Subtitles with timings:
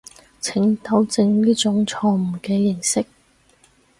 [0.39, 3.05] 請糾正呢種錯誤嘅認識